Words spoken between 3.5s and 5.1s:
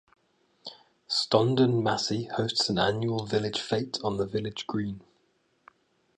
Fete on the village green.